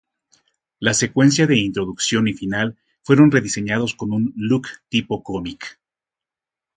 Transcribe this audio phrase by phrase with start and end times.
[0.79, 5.79] La secuencia de introducción y final fueron rediseñados con un look tipo cómic.